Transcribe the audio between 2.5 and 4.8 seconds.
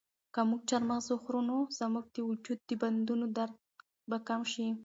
د بندونو درد به کم شي.